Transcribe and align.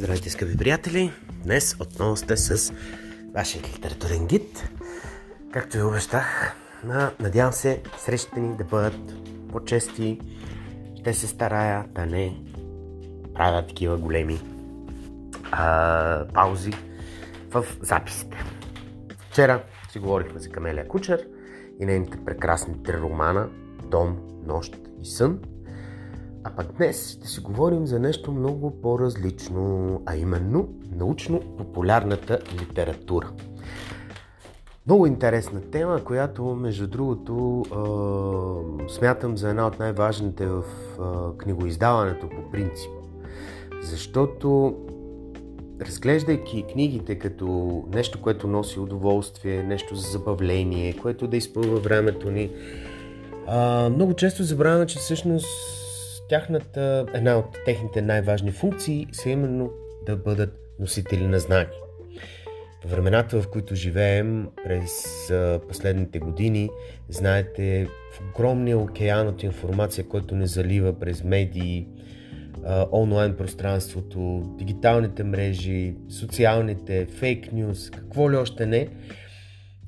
Здравейте, 0.00 0.30
скъпи 0.30 0.56
приятели! 0.56 1.12
Днес 1.44 1.76
отново 1.80 2.16
сте 2.16 2.36
с 2.36 2.72
вашия 3.34 3.62
литературен 3.62 4.26
гид. 4.26 4.68
Както 5.52 5.76
ви 5.76 5.82
обещах, 5.82 6.56
надявам 7.20 7.52
се 7.52 7.82
срещите 7.98 8.40
ни 8.40 8.56
да 8.56 8.64
бъдат 8.64 9.14
по-чести. 9.52 10.20
Ще 11.00 11.14
се 11.14 11.26
старая 11.26 11.84
да 11.88 12.06
не 12.06 12.42
правя 13.34 13.66
такива 13.66 13.96
големи 13.96 14.40
а, 15.52 16.26
паузи 16.34 16.72
в 17.50 17.64
записите. 17.80 18.44
Вчера 19.30 19.62
си 19.92 19.98
говорихме 19.98 20.40
за 20.40 20.48
Камелия 20.48 20.88
Кучер 20.88 21.26
и 21.80 21.86
нейните 21.86 22.24
прекрасни 22.24 22.82
три 22.82 22.98
романа 22.98 23.48
Дом, 23.90 24.18
Нощ 24.46 24.76
и 25.02 25.06
Сън– 25.06 25.38
а 26.44 26.50
пък 26.50 26.72
днес 26.76 27.12
ще 27.12 27.28
си 27.28 27.40
говорим 27.40 27.86
за 27.86 27.98
нещо 27.98 28.32
много 28.32 28.80
по-различно, 28.82 30.02
а 30.06 30.16
именно 30.16 30.68
научно-популярната 30.96 32.38
литература. 32.60 33.30
Много 34.86 35.06
интересна 35.06 35.60
тема, 35.60 36.04
която 36.04 36.44
между 36.44 36.86
другото 36.86 37.62
е, 37.66 38.92
смятам 38.92 39.36
за 39.36 39.50
една 39.50 39.66
от 39.66 39.78
най-важните 39.78 40.46
в 40.46 40.64
е, 40.64 41.38
книгоиздаването 41.38 42.28
по 42.28 42.50
принцип. 42.50 42.90
Защото 43.82 44.74
разглеждайки 45.80 46.64
книгите 46.72 47.18
като 47.18 47.82
нещо, 47.94 48.20
което 48.22 48.46
носи 48.48 48.80
удоволствие, 48.80 49.62
нещо 49.62 49.96
за 49.96 50.10
забавление, 50.10 50.96
което 50.96 51.26
да 51.26 51.36
изпълва 51.36 51.80
времето 51.80 52.30
ни, 52.30 52.50
а, 53.46 53.90
много 53.90 54.14
често 54.14 54.42
забравяме, 54.42 54.86
че 54.86 54.98
всъщност 54.98 55.79
тяхната, 56.30 57.06
една 57.14 57.38
от 57.38 57.58
техните 57.64 58.02
най-важни 58.02 58.52
функции 58.52 59.06
са 59.12 59.30
именно 59.30 59.70
да 60.06 60.16
бъдат 60.16 60.58
носители 60.80 61.26
на 61.26 61.38
знания. 61.38 61.70
В 62.84 62.90
времената, 62.90 63.42
в 63.42 63.48
които 63.48 63.74
живеем 63.74 64.48
през 64.64 65.04
последните 65.68 66.18
години, 66.18 66.70
знаете, 67.08 67.86
в 68.12 68.20
огромния 68.30 68.78
океан 68.78 69.28
от 69.28 69.42
информация, 69.42 70.04
който 70.04 70.36
не 70.36 70.46
залива 70.46 70.98
през 70.98 71.24
медии, 71.24 71.88
онлайн 72.92 73.36
пространството, 73.36 74.42
дигиталните 74.58 75.24
мрежи, 75.24 75.94
социалните, 76.08 77.06
фейк 77.06 77.52
нюз, 77.52 77.90
какво 77.90 78.30
ли 78.30 78.36
още 78.36 78.66
не, 78.66 78.88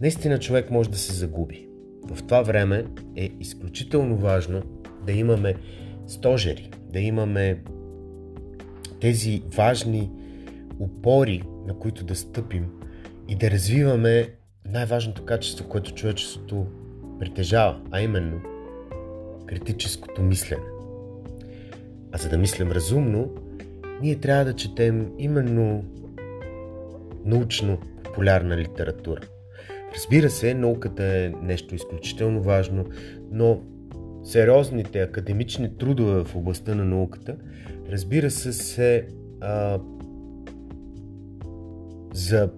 наистина 0.00 0.38
човек 0.38 0.70
може 0.70 0.90
да 0.90 0.98
се 0.98 1.12
загуби. 1.12 1.68
В 2.10 2.22
това 2.22 2.42
време 2.42 2.84
е 3.16 3.30
изключително 3.40 4.16
важно 4.16 4.62
да 5.06 5.12
имаме 5.12 5.54
стожери, 6.06 6.70
да 6.92 7.00
имаме 7.00 7.62
тези 9.00 9.42
важни 9.56 10.10
опори, 10.78 11.42
на 11.66 11.78
които 11.78 12.04
да 12.04 12.14
стъпим 12.14 12.66
и 13.28 13.34
да 13.34 13.50
развиваме 13.50 14.28
най-важното 14.70 15.24
качество, 15.24 15.68
което 15.68 15.94
човечеството 15.94 16.66
притежава, 17.20 17.80
а 17.90 18.00
именно 18.00 18.40
критическото 19.46 20.22
мислене. 20.22 20.62
А 22.12 22.18
за 22.18 22.28
да 22.28 22.38
мислим 22.38 22.72
разумно, 22.72 23.30
ние 24.02 24.16
трябва 24.16 24.44
да 24.44 24.56
четем 24.56 25.12
именно 25.18 25.84
научно-популярна 27.24 28.56
литература. 28.56 29.20
Разбира 29.96 30.30
се, 30.30 30.54
науката 30.54 31.04
е 31.04 31.32
нещо 31.42 31.74
изключително 31.74 32.42
важно, 32.42 32.84
но 33.30 33.60
сериозните 34.24 35.02
академични 35.02 35.78
трудове 35.78 36.24
в 36.24 36.36
областта 36.36 36.74
на 36.74 36.84
науката, 36.84 37.36
разбира 37.90 38.30
се, 38.30 38.52
се 38.52 39.08
а, 39.40 39.80
за 42.14 42.50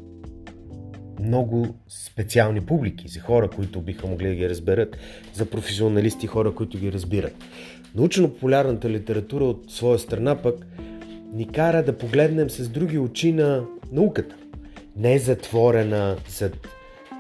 много 1.21 1.67
специални 1.89 2.61
публики, 2.61 3.09
за 3.09 3.21
хора, 3.21 3.49
които 3.49 3.81
биха 3.81 4.07
могли 4.07 4.29
да 4.29 4.35
ги 4.35 4.49
разберат, 4.49 4.97
за 5.35 5.47
професионалисти, 5.47 6.27
хора, 6.27 6.55
които 6.55 6.79
ги 6.79 6.93
разбират. 6.93 7.35
Научно-популярната 7.95 8.91
литература 8.91 9.45
от 9.45 9.71
своя 9.71 9.99
страна 9.99 10.43
пък 10.43 10.67
ни 11.33 11.49
кара 11.49 11.83
да 11.83 11.99
погледнем 11.99 12.51
с 12.51 12.69
други 12.69 12.99
очи 12.99 13.33
на 13.33 13.65
науката. 13.93 14.37
Не 14.97 15.19
затворена 15.19 16.17
зад 16.29 16.69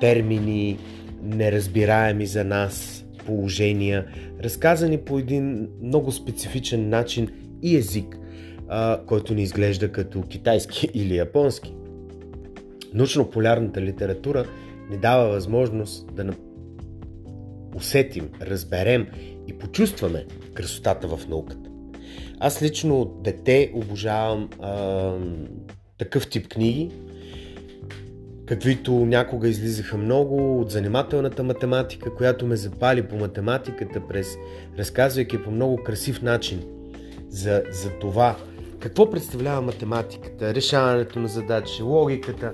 термини, 0.00 0.78
неразбираеми 1.22 2.26
за 2.26 2.44
нас, 2.44 3.04
положения, 3.26 4.06
разказани 4.44 4.98
по 4.98 5.18
един 5.18 5.68
много 5.82 6.12
специфичен 6.12 6.88
начин 6.88 7.28
и 7.62 7.76
език, 7.76 8.18
а, 8.68 9.00
който 9.06 9.34
ни 9.34 9.42
изглежда 9.42 9.92
като 9.92 10.22
китайски 10.22 10.88
или 10.94 11.16
японски. 11.16 11.74
Научно-полярната 12.94 13.80
литература 13.80 14.44
ни 14.90 14.96
дава 14.96 15.28
възможност 15.28 16.14
да 16.14 16.34
усетим, 17.74 18.30
разберем 18.42 19.06
и 19.48 19.58
почувстваме 19.58 20.26
красотата 20.54 21.16
в 21.16 21.28
науката. 21.28 21.70
Аз 22.40 22.62
лично 22.62 23.20
дете 23.24 23.72
обожавам 23.74 24.48
а, 24.60 25.12
такъв 25.98 26.28
тип 26.28 26.48
книги, 26.48 26.90
каквито 28.46 28.92
някога 28.92 29.48
излизаха 29.48 29.96
много 29.96 30.60
от 30.60 30.70
занимателната 30.70 31.42
математика, 31.42 32.14
която 32.14 32.46
ме 32.46 32.56
запали 32.56 33.02
по 33.02 33.16
математиката 33.16 34.00
през 34.08 34.36
разказвайки 34.78 35.42
по 35.42 35.50
много 35.50 35.76
красив 35.76 36.22
начин 36.22 36.62
за, 37.28 37.62
за 37.70 37.90
това 37.90 38.36
какво 38.80 39.10
представлява 39.10 39.62
математиката, 39.62 40.54
решаването 40.54 41.18
на 41.18 41.28
задачи, 41.28 41.82
логиката. 41.82 42.52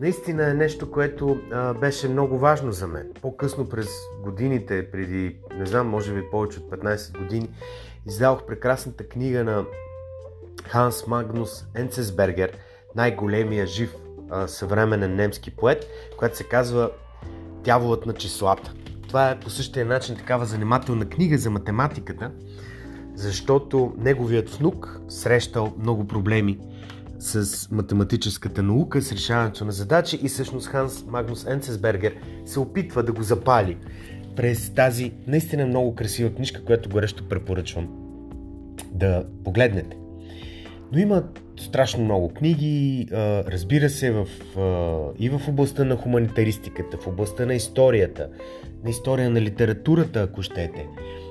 Наистина 0.00 0.50
е 0.50 0.54
нещо, 0.54 0.90
което 0.90 1.40
а, 1.52 1.74
беше 1.74 2.08
много 2.08 2.38
важно 2.38 2.72
за 2.72 2.86
мен. 2.86 3.10
По-късно 3.22 3.68
през 3.68 3.88
годините, 4.24 4.90
преди, 4.90 5.36
не 5.58 5.66
знам, 5.66 5.88
може 5.88 6.14
би 6.14 6.30
повече 6.30 6.58
от 6.58 6.70
15 6.70 7.18
години, 7.18 7.48
издавах 8.06 8.46
прекрасната 8.46 9.08
книга 9.08 9.44
на 9.44 9.64
Ханс 10.64 11.06
Магнус 11.06 11.64
Енцесбергер, 11.74 12.52
най-големия 12.96 13.66
жив 13.66 13.94
съвременен 14.46 15.14
немски 15.14 15.50
поет, 15.50 15.86
която 16.18 16.36
се 16.36 16.44
казва 16.44 16.90
Дяволът 17.64 18.06
на 18.06 18.12
числата. 18.12 18.72
Това 19.08 19.30
е 19.30 19.40
по 19.40 19.50
същия 19.50 19.86
начин 19.86 20.16
такава 20.16 20.46
занимателна 20.46 21.04
книга 21.04 21.38
за 21.38 21.50
математиката, 21.50 22.30
защото 23.14 23.94
неговият 23.98 24.50
внук 24.50 25.00
срещал 25.08 25.74
много 25.78 26.06
проблеми 26.06 26.58
с 27.18 27.68
математическата 27.70 28.62
наука, 28.62 29.02
с 29.02 29.12
решаването 29.12 29.64
на 29.64 29.72
задачи 29.72 30.18
и 30.22 30.28
всъщност 30.28 30.66
Ханс 30.66 31.04
Магнус 31.06 31.46
Енцесбергер 31.46 32.14
се 32.46 32.60
опитва 32.60 33.02
да 33.02 33.12
го 33.12 33.22
запали 33.22 33.76
през 34.36 34.74
тази 34.74 35.12
наистина 35.26 35.66
много 35.66 35.94
красива 35.94 36.34
книжка, 36.34 36.64
която 36.64 36.88
горещо 36.88 37.28
препоръчвам 37.28 37.88
да 38.92 39.24
погледнете. 39.44 40.07
Но 40.92 40.98
има 40.98 41.22
страшно 41.60 42.04
много 42.04 42.28
книги, 42.28 43.06
разбира 43.46 43.90
се, 43.90 44.10
в, 44.10 44.26
и 45.18 45.28
в 45.28 45.40
областта 45.48 45.84
на 45.84 45.96
хуманитаристиката, 45.96 46.98
в 46.98 47.06
областта 47.06 47.46
на 47.46 47.54
историята, 47.54 48.28
на 48.84 48.90
история 48.90 49.30
на 49.30 49.40
литературата, 49.40 50.20
ако 50.22 50.42
щете, 50.42 50.86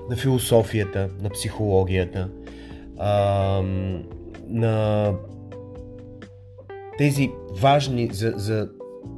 на 0.09 0.15
философията, 0.15 1.09
на 1.21 1.29
психологията, 1.29 2.29
на 4.47 5.13
тези 6.97 7.31
важни, 7.61 8.09
за, 8.13 8.33
за 8.35 8.69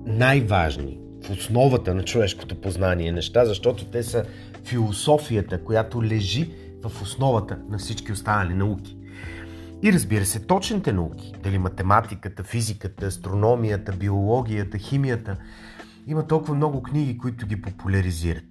най-важни 0.05 0.99
в 1.23 1.29
основата 1.29 1.93
на 1.93 2.03
човешкото 2.03 2.61
познание 2.61 3.11
неща, 3.11 3.45
защото 3.45 3.85
те 3.85 4.03
са 4.03 4.23
философията, 4.63 5.63
която 5.63 6.03
лежи 6.03 6.49
в 6.83 7.01
основата 7.01 7.57
на 7.69 7.77
всички 7.77 8.11
останали 8.11 8.53
науки. 8.53 8.98
И 9.83 9.93
разбира 9.93 10.25
се, 10.25 10.39
точните 10.39 10.93
науки, 10.93 11.33
дали 11.43 11.57
математиката, 11.57 12.43
физиката, 12.43 13.05
астрономията, 13.05 13.91
биологията, 13.91 14.77
химията, 14.77 15.35
има 16.07 16.27
толкова 16.27 16.55
много 16.55 16.83
книги, 16.83 17.17
които 17.17 17.47
ги 17.47 17.61
популяризират. 17.61 18.43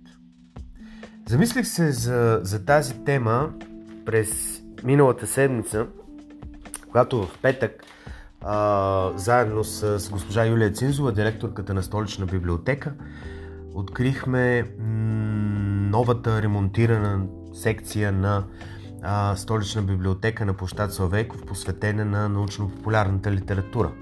Замислих 1.28 1.66
се 1.66 1.92
за, 1.92 2.40
за 2.42 2.64
тази 2.64 3.04
тема 3.04 3.50
през 4.04 4.62
миналата 4.84 5.26
седмица, 5.26 5.86
когато 6.86 7.22
в 7.22 7.38
петък 7.42 7.82
а, 8.40 9.12
заедно 9.16 9.64
с 9.64 10.10
госпожа 10.10 10.46
Юлия 10.46 10.72
Цинзова, 10.72 11.12
директорката 11.12 11.74
на 11.74 11.82
столична 11.82 12.26
библиотека, 12.26 12.94
открихме 13.74 14.62
м- 14.62 14.86
новата 15.90 16.42
ремонтирана 16.42 17.26
секция 17.52 18.12
на 18.12 18.44
а, 19.02 19.36
столична 19.36 19.82
библиотека 19.82 20.46
на 20.46 20.54
площад 20.54 20.92
Славейков, 20.92 21.46
посветена 21.46 22.04
на 22.04 22.28
научно-популярната 22.28 23.30
литература. 23.30 23.92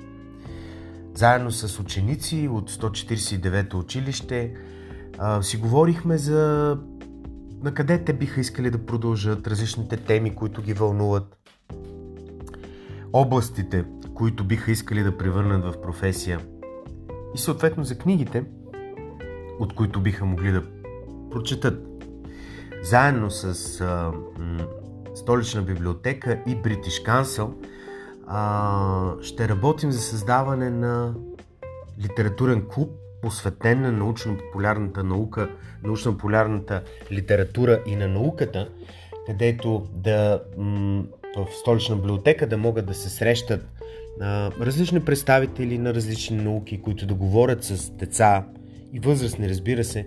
Заедно 1.14 1.50
с 1.50 1.80
ученици 1.80 2.48
от 2.52 2.70
149-то 2.70 3.78
училище 3.78 4.54
а, 5.18 5.42
си 5.42 5.56
говорихме 5.56 6.18
за 6.18 6.76
на 7.62 7.74
къде 7.74 8.04
те 8.04 8.12
биха 8.12 8.40
искали 8.40 8.70
да 8.70 8.86
продължат, 8.86 9.46
различните 9.46 9.96
теми, 9.96 10.34
които 10.34 10.62
ги 10.62 10.72
вълнуват. 10.72 11.36
областите, 13.12 13.84
които 14.14 14.44
биха 14.44 14.70
искали 14.70 15.02
да 15.02 15.18
превърнат 15.18 15.64
в 15.64 15.80
професия 15.80 16.40
и 17.34 17.38
съответно 17.38 17.84
за 17.84 17.98
книгите, 17.98 18.44
от 19.60 19.74
които 19.74 20.00
биха 20.00 20.24
могли 20.24 20.52
да 20.52 20.62
прочетат. 21.30 21.86
Заедно 22.82 23.30
с 23.30 23.80
а, 23.80 24.12
Столична 25.16 25.62
библиотека 25.62 26.42
и 26.46 26.56
British 26.56 27.06
Council 27.06 27.50
а, 28.26 29.22
ще 29.22 29.48
работим 29.48 29.92
за 29.92 30.00
създаване 30.00 30.70
на 30.70 31.14
литературен 32.02 32.66
клуб, 32.68 32.90
посветен 33.22 33.80
на 33.80 33.92
научно-популярната 33.92 35.02
наука, 35.02 35.48
научно-популярната 35.82 36.82
литература 37.12 37.82
и 37.86 37.96
на 37.96 38.08
науката, 38.08 38.68
където 39.26 39.86
да 39.94 40.42
м, 40.58 41.04
в 41.36 41.46
столична 41.60 41.96
библиотека 41.96 42.48
да 42.48 42.56
могат 42.56 42.86
да 42.86 42.94
се 42.94 43.08
срещат 43.08 43.68
а, 44.20 44.50
различни 44.60 45.00
представители 45.00 45.78
на 45.78 45.94
различни 45.94 46.36
науки, 46.36 46.82
които 46.82 47.06
да 47.06 47.14
говорят 47.14 47.64
с 47.64 47.90
деца 47.90 48.46
и 48.92 49.00
възрастни, 49.00 49.48
разбира 49.48 49.84
се, 49.84 50.06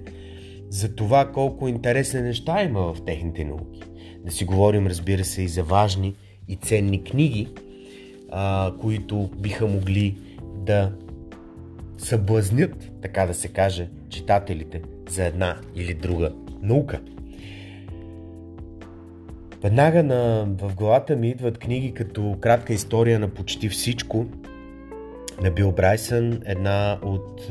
за 0.70 0.96
това 0.96 1.32
колко 1.32 1.68
интересни 1.68 2.22
неща 2.22 2.64
има 2.64 2.94
в 2.94 3.06
техните 3.06 3.44
науки. 3.44 3.82
Да 4.26 4.32
си 4.32 4.46
говорим, 4.46 4.88
разбира 4.88 5.24
се, 5.24 5.42
и 5.42 5.48
за 5.48 5.64
важни 5.64 6.16
и 6.48 6.56
ценни 6.56 7.04
книги, 7.04 7.48
а, 8.32 8.74
които 8.82 9.30
биха 9.38 9.68
могли 9.68 10.18
да 10.56 10.92
съблазнят, 11.98 12.92
така 13.02 13.26
да 13.26 13.34
се 13.34 13.48
каже, 13.48 13.90
читателите 14.10 14.82
за 15.10 15.26
една 15.26 15.58
или 15.76 15.94
друга 15.94 16.34
наука. 16.62 17.00
Веднага 19.62 20.04
на, 20.04 20.48
в 20.62 20.76
главата 20.76 21.16
ми 21.16 21.30
идват 21.30 21.58
книги 21.58 21.94
като 21.94 22.38
Кратка 22.42 22.74
история 22.74 23.20
на 23.20 23.28
почти 23.28 23.70
всичко 23.70 24.26
на 25.42 25.52
Бил 25.52 25.72
Брайсън, 25.72 26.42
една 26.46 27.00
от 27.04 27.48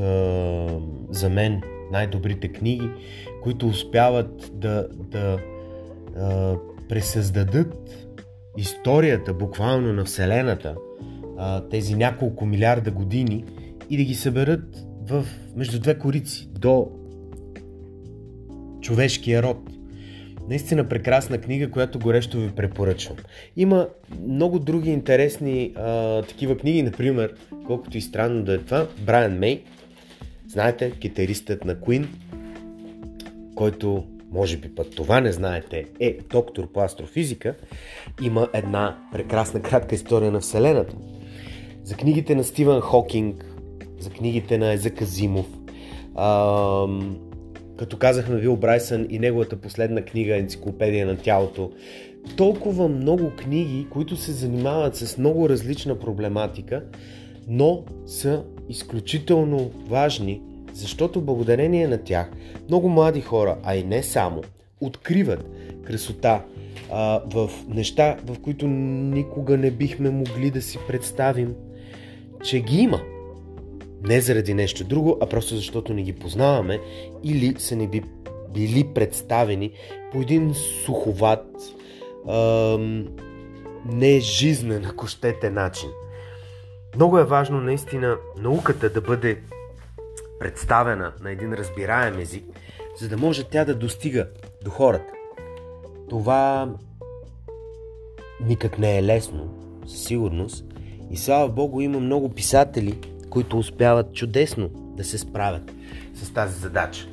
за 1.11 1.31
мен 1.31 1.62
най-добрите 1.93 2.49
книги, 2.49 2.90
които 3.43 3.69
успяват 3.69 4.50
да, 4.55 4.88
да 4.94 5.32
е, 5.32 6.55
пресъздадат 6.88 8.08
историята 8.56 9.35
буквално 9.35 9.93
на 9.93 10.05
Вселената, 10.05 10.75
е, 11.40 11.69
тези 11.70 11.94
няколко 11.94 12.46
милиарда 12.46 12.90
години 12.90 13.44
и 13.90 13.96
да 13.96 14.05
ги 14.05 14.14
съберат 14.14 14.85
в, 15.08 15.26
между 15.56 15.81
две 15.81 15.99
корици 15.99 16.49
до 16.52 16.90
човешкия 18.81 19.43
род– 19.43 19.58
Наистина 20.49 20.88
прекрасна 20.88 21.38
книга, 21.38 21.70
която 21.70 21.99
горещо 21.99 22.38
ви 22.38 22.50
препоръчвам. 22.50 23.17
Има 23.56 23.88
много 24.26 24.58
други 24.58 24.90
интересни 24.90 25.73
а, 25.76 26.23
такива 26.23 26.56
книги, 26.56 26.82
например, 26.82 27.35
колкото 27.67 27.99
и 27.99 28.00
странно 28.00 28.43
да 28.43 28.55
е 28.55 28.58
това, 28.58 28.87
Брайан 29.00 29.38
Мей, 29.38 29.62
знаете, 30.49 30.91
китаристът 30.91 31.65
на 31.65 31.77
Queen, 31.77 32.06
който, 33.55 34.05
може 34.33 34.56
би 34.56 34.75
пък 34.75 34.91
това 34.91 35.21
не 35.21 35.33
знаете, 35.33 35.85
е 36.00 36.19
доктор 36.31 36.73
по 36.73 36.81
астрофизика, 36.81 37.55
има 38.23 38.49
една 38.55 38.99
прекрасна 39.12 39.62
кратка 39.62 39.95
история 39.95 40.33
на 40.33 40.41
Вселената. 40.41 40.97
За 41.85 41.95
книгите 41.95 42.35
на 42.35 42.45
Стивън 42.45 42.81
Хокинг, 42.81 43.45
за 43.99 44.11
книгите 44.11 44.59
на 44.59 44.73
Езека 44.73 45.05
Зимов, 45.05 45.47
а, 46.15 46.87
като 47.77 47.97
казах 47.97 48.29
на 48.29 48.37
Вил 48.37 48.56
Брайсън 48.56 49.06
и 49.11 49.19
неговата 49.19 49.56
последна 49.56 50.03
книга 50.03 50.37
Енциклопедия 50.37 51.06
на 51.06 51.17
тялото. 51.17 51.73
Толкова 52.37 52.89
много 52.89 53.31
книги, 53.31 53.87
които 53.91 54.17
се 54.17 54.33
занимават 54.33 54.97
с 54.97 55.19
много 55.19 55.49
различна 55.49 55.99
проблематика, 55.99 56.85
но 57.49 57.85
са 58.06 58.45
изключително 58.69 59.70
важни, 59.88 60.43
защото 60.73 61.20
благодарение 61.20 61.88
на 61.88 61.99
тях 61.99 62.31
много 62.69 62.88
млади 62.88 63.20
хора, 63.20 63.56
а 63.65 63.76
и 63.76 63.85
не 63.85 64.03
само, 64.03 64.43
откриват 64.81 65.50
красота 65.85 66.43
а, 66.91 67.23
в 67.35 67.50
неща, 67.69 68.17
в 68.25 68.38
които 68.38 68.67
никога 68.67 69.56
не 69.56 69.70
бихме 69.70 70.11
могли 70.11 70.50
да 70.50 70.62
си 70.62 70.79
представим, 70.88 71.55
че 72.44 72.61
ги 72.61 72.76
има. 72.76 73.00
Не 74.05 74.20
заради 74.20 74.55
нещо 74.55 74.85
друго, 74.85 75.19
а 75.21 75.26
просто 75.26 75.56
защото 75.56 75.94
не 75.94 76.03
ги 76.03 76.12
познаваме 76.12 76.81
или 77.25 77.55
са 77.59 77.76
ни 77.76 77.88
би 77.88 78.03
били 78.55 78.85
представени 78.94 79.73
по 80.12 80.21
един 80.21 80.55
суховат, 80.55 81.47
ам, 82.29 83.06
не 83.93 84.21
жизнен, 84.21 84.85
ако 84.85 85.06
щете, 85.06 85.50
начин. 85.50 85.88
Много 86.94 87.19
е 87.19 87.25
важно 87.25 87.61
наистина 87.61 88.17
науката 88.38 88.90
да 88.90 89.00
бъде 89.00 89.43
представена 90.40 91.12
на 91.20 91.31
един 91.31 91.55
разбираем 91.55 92.19
език, 92.19 92.44
за 93.00 93.08
да 93.08 93.17
може 93.17 93.44
тя 93.44 93.64
да 93.64 93.75
достига 93.75 94.26
до 94.64 94.70
хората. 94.70 95.12
Това 96.11 96.69
никак 98.40 98.79
не 98.79 98.99
е 98.99 99.02
лесно, 99.02 99.55
със 99.87 100.05
сигурност. 100.05 100.64
И 101.11 101.17
слава 101.17 101.49
Богу, 101.49 101.81
има 101.81 102.00
много 102.00 102.35
писатели, 102.35 102.99
които 103.31 103.58
успяват 103.58 104.14
чудесно 104.14 104.69
да 104.96 105.05
се 105.05 105.19
справят 105.19 105.73
с 106.14 106.32
тази 106.32 106.61
задача. 106.61 107.08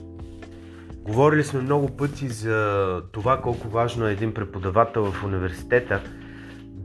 Говорили 0.95 1.44
сме 1.44 1.62
много 1.62 1.88
пъти 1.88 2.27
за 2.27 3.01
това 3.12 3.42
колко 3.42 3.68
важно 3.68 4.07
е 4.07 4.12
един 4.12 4.33
преподавател 4.33 5.12
в 5.12 5.24
университета 5.24 6.01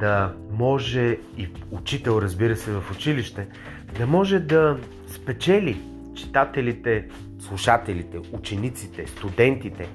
да 0.00 0.34
може 0.50 1.18
и 1.36 1.48
учител, 1.70 2.18
разбира 2.22 2.56
се, 2.56 2.70
в 2.70 2.90
училище, 2.90 3.46
да 3.98 4.06
може 4.06 4.38
да 4.38 4.78
спечели 5.06 5.80
читателите, 6.14 7.08
слушателите, 7.38 8.18
учениците, 8.32 9.06
студентите 9.06 9.88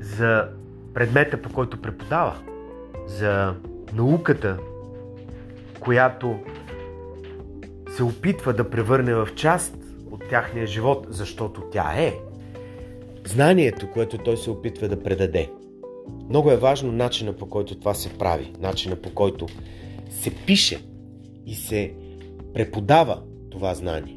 за 0.00 0.48
предмета, 0.94 1.42
по 1.42 1.52
който 1.52 1.82
преподава, 1.82 2.36
за 3.06 3.54
науката, 3.94 4.58
която 5.80 6.38
се 7.96 8.02
опитва 8.02 8.52
да 8.52 8.70
превърне 8.70 9.14
в 9.14 9.28
част 9.36 9.76
от 10.10 10.28
тяхния 10.28 10.66
живот, 10.66 11.06
защото 11.10 11.60
тя 11.60 11.92
е 11.96 12.14
знанието, 13.24 13.90
което 13.90 14.18
той 14.18 14.36
се 14.36 14.50
опитва 14.50 14.88
да 14.88 15.02
предаде. 15.02 15.50
Много 16.28 16.50
е 16.50 16.56
важно 16.56 16.92
начина 16.92 17.32
по 17.32 17.48
който 17.48 17.78
това 17.78 17.94
се 17.94 18.18
прави, 18.18 18.52
начина 18.60 18.96
по 18.96 19.10
който 19.10 19.46
се 20.10 20.30
пише 20.30 20.78
и 21.46 21.54
се 21.54 21.94
преподава 22.54 23.22
това 23.50 23.74
знание. 23.74 24.16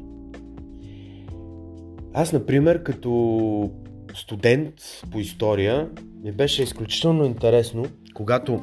Аз, 2.12 2.32
например, 2.32 2.82
като 2.82 3.70
студент 4.14 4.74
по 5.12 5.18
история, 5.18 5.88
ми 6.22 6.32
беше 6.32 6.62
изключително 6.62 7.24
интересно, 7.24 7.86
когато 8.14 8.62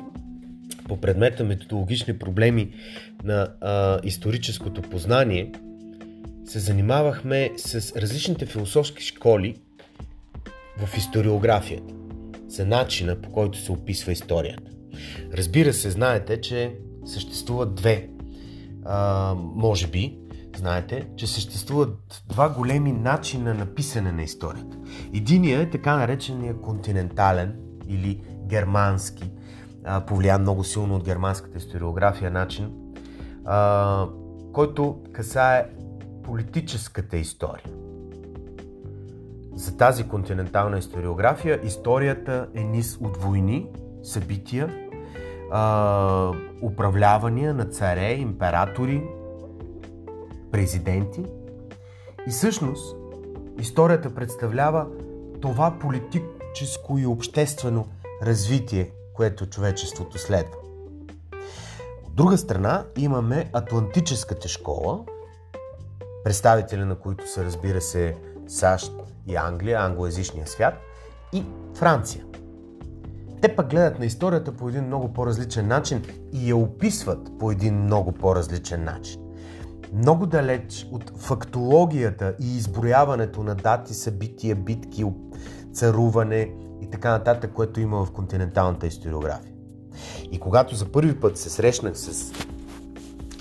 по 0.88 0.98
предмета 0.98 1.44
методологични 1.44 2.20
проблеми 2.20 2.74
на 3.24 3.48
а, 3.62 4.00
историческото 4.04 4.82
познание, 4.82 5.52
се 6.46 6.60
занимавахме 6.60 7.52
с 7.58 7.96
различните 7.96 8.46
философски 8.46 9.04
школи 9.04 9.56
в 10.78 10.98
историографията, 10.98 11.94
за 12.52 12.66
начина 12.66 13.22
по 13.22 13.32
който 13.32 13.58
се 13.58 13.72
описва 13.72 14.12
историята. 14.12 14.72
Разбира 15.34 15.74
се, 15.74 15.90
знаете, 15.92 16.42
че 16.42 16.76
съществуват 17.06 17.76
две, 17.76 18.10
а, 18.86 19.34
може 19.56 19.88
би, 19.88 20.18
знаете, 20.58 21.08
че 21.18 21.28
съществуват 21.28 22.24
два 22.30 22.50
големи 22.50 22.92
начина 22.92 23.54
на 23.54 23.66
писане 23.66 24.12
на 24.12 24.24
историята. 24.24 24.78
Единият 25.14 25.68
е 25.68 25.70
така 25.70 25.98
наречения 25.98 26.62
континентален 26.62 27.56
или 27.88 28.22
германски, 28.48 29.32
повлиян 30.08 30.42
много 30.42 30.64
силно 30.64 30.96
от 30.96 31.04
германската 31.04 31.58
историография 31.58 32.32
начин, 32.32 32.72
а, 33.46 34.08
който 34.54 35.00
касае 35.14 35.66
политическата 36.24 37.18
история. 37.18 37.81
За 39.56 39.78
тази 39.78 40.08
континентална 40.08 40.78
историография 40.78 41.60
историята 41.64 42.48
е 42.56 42.64
низ 42.64 42.98
от 43.02 43.18
войни, 43.18 43.68
събития, 44.04 44.90
управлявания 46.62 47.54
на 47.54 47.66
царе, 47.66 48.14
императори, 48.14 49.04
президенти. 50.52 51.26
И 52.28 52.30
всъщност 52.30 52.96
историята 53.60 54.16
представлява 54.16 54.88
това 55.42 55.80
политическо 55.80 56.98
и 56.98 57.06
обществено 57.06 57.88
развитие, 58.24 58.92
което 59.14 59.46
човечеството 59.46 60.18
следва. 60.18 60.56
От 62.04 62.16
друга 62.16 62.38
страна 62.38 62.86
имаме 62.98 63.50
Атлантическата 63.54 64.48
школа, 64.48 65.06
представители 66.24 66.84
на 66.84 66.96
които 66.96 67.30
са, 67.30 67.46
разбира 67.46 67.82
се, 67.82 68.18
САЩ 68.48 69.01
и 69.28 69.36
Англия, 69.36 69.80
англоязичния 69.80 70.48
свят, 70.48 70.74
и 71.34 71.44
Франция. 71.76 72.24
те 73.42 73.56
пък 73.56 73.70
гледат 73.70 74.00
на 74.00 74.06
историята 74.06 74.52
по 74.52 74.70
един 74.70 74.86
много 74.86 75.14
по-различен 75.14 75.68
начин 75.68 76.02
и 76.34 76.50
я 76.50 76.58
описват 76.58 77.32
по 77.40 77.52
един 77.52 77.84
много 77.84 78.12
по-различен 78.12 78.84
начин. 78.84 79.22
Много 79.94 80.26
далеч 80.26 80.88
от 80.92 81.12
фактологията 81.18 82.36
и 82.40 82.58
изброяването 82.58 83.44
на 83.44 83.56
дати, 83.56 83.94
събития, 83.94 84.56
битки, 84.56 85.06
царуване 85.74 86.52
и 86.82 86.90
така 86.90 87.10
нататък, 87.12 87.52
което 87.54 87.80
има 87.80 88.06
в 88.06 88.12
континенталната 88.12 88.88
историография. 88.88 89.54
И 90.32 90.40
когато 90.40 90.76
за 90.76 90.92
първи 90.92 91.20
път 91.20 91.38
се 91.38 91.50
срещнах 91.50 91.98
с 91.98 92.32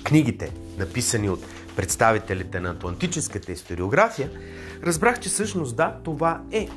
книгите, 0.04 0.52
написани 0.78 1.30
от 1.30 1.40
представителите 1.76 2.60
на 2.60 2.70
атлантическата 2.70 3.52
историография, 3.52 4.30
разбрах, 4.82 5.20
че 5.20 5.28
всъщност 5.28 5.76
да, 5.76 5.96
това 6.04 6.42
е 6.52 6.68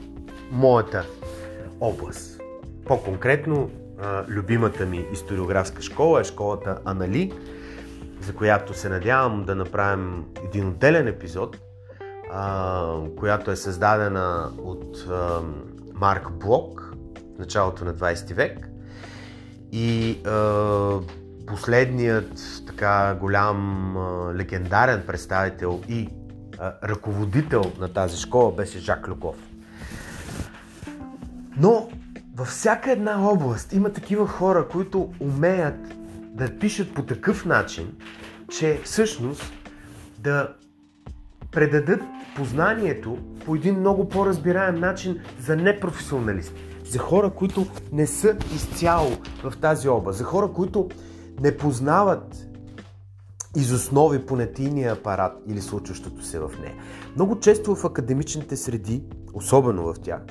моята 0.52 1.06
област. 1.82 2.42
По-конкретно, 2.86 3.72
любимата 4.28 4.86
ми 4.86 5.06
историографска 5.14 5.82
школа 5.82 6.22
е 6.22 6.24
школата 6.24 6.78
Анали, 6.86 7.34
за 8.22 8.36
която 8.36 8.74
се 8.74 8.90
надявам 8.90 9.44
да 9.46 9.56
направим 9.56 10.26
един 10.46 10.68
отделен 10.68 11.08
епизод, 11.08 11.58
която 13.18 13.52
е 13.52 13.56
създадена 13.56 14.52
от 14.58 15.06
Марк 15.94 16.32
Блок 16.32 16.94
в 17.36 17.40
началото 17.40 17.86
на 17.86 17.94
20 17.94 18.34
век. 18.34 18.70
И 19.72 20.18
последният 21.48 22.64
така 22.68 23.16
голям 23.20 23.96
легендарен 24.36 25.04
представител 25.08 25.82
и 25.90 26.10
ръководител 26.84 27.64
на 27.80 27.94
тази 27.94 28.18
школа 28.18 28.52
беше 28.52 28.80
Жак 28.80 29.08
Люков. 29.08 29.36
Но 31.58 31.90
във 32.36 32.48
всяка 32.48 32.92
една 32.92 33.30
област 33.30 33.74
има 33.74 33.90
такива 33.90 34.28
хора, 34.28 34.68
които 34.68 35.14
умеят 35.20 35.76
да 36.34 36.60
пишат 36.60 36.94
по 36.94 37.04
такъв 37.04 37.46
начин, 37.46 37.96
че 38.50 38.80
всъщност 38.84 39.54
да 40.20 40.54
предадат 41.52 42.02
познанието 42.36 43.18
по 43.46 43.56
един 43.56 43.80
много 43.80 44.10
по-разбираем 44.10 44.76
начин 44.76 45.20
за 45.40 45.56
непрофесионалисти, 45.56 46.62
за 46.86 47.00
хора, 47.00 47.30
които 47.30 47.66
не 47.92 48.08
са 48.08 48.38
изцяло 48.56 49.12
в 49.44 49.54
тази 49.62 49.90
област, 49.90 50.18
за 50.18 50.24
хора, 50.24 50.52
които 50.52 50.90
не 51.42 51.58
познават 51.58 52.53
из 53.58 53.72
основи 53.72 54.26
понятийния 54.26 54.94
апарат 54.94 55.44
или 55.48 55.62
случващото 55.62 56.26
се 56.26 56.40
в 56.40 56.52
нея. 56.62 56.74
Много 57.16 57.40
често 57.40 57.76
в 57.76 57.86
академичните 57.86 58.58
среди, 58.58 59.04
особено 59.34 59.94
в 59.94 60.00
тях, 60.00 60.22